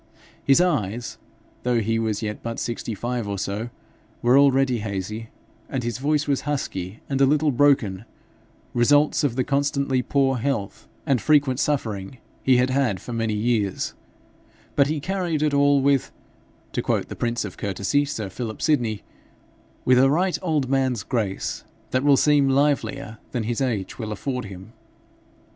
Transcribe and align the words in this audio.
His 0.43 0.59
eyes, 0.59 1.19
though 1.61 1.79
he 1.79 1.99
was 1.99 2.23
yet 2.23 2.41
but 2.41 2.57
sixty 2.59 2.95
five 2.95 3.27
or 3.27 3.37
so, 3.37 3.69
were 4.23 4.35
already 4.35 4.79
hazy, 4.79 5.29
and 5.69 5.83
his 5.83 5.99
voice 5.99 6.27
was 6.27 6.41
husky 6.41 7.01
and 7.07 7.21
a 7.21 7.25
little 7.27 7.51
broken 7.51 8.05
results 8.73 9.23
of 9.23 9.35
the 9.35 9.43
constantly 9.43 10.01
poor 10.01 10.37
health 10.37 10.87
and 11.05 11.21
frequent 11.21 11.59
suffering 11.59 12.17
he 12.41 12.57
had 12.57 12.71
had 12.71 12.99
for 12.99 13.13
many 13.13 13.35
years; 13.35 13.93
but 14.75 14.87
he 14.87 14.99
carried 14.99 15.43
it 15.43 15.53
all 15.53 15.81
'with' 15.83 16.11
to 16.71 16.81
quote 16.81 17.07
the 17.07 17.15
prince 17.15 17.45
of 17.45 17.55
courtesy, 17.57 18.03
sir 18.03 18.27
Philip 18.27 18.59
Sydney 18.59 19.03
'with 19.85 19.99
a 19.99 20.09
right 20.09 20.39
old 20.41 20.67
man's 20.67 21.03
grace, 21.03 21.63
that 21.91 22.03
will 22.03 22.17
seem 22.17 22.49
livelier 22.49 23.19
than 23.33 23.43
his 23.43 23.61
age 23.61 23.99
will 23.99 24.11
afford 24.11 24.45
him.' 24.45 24.73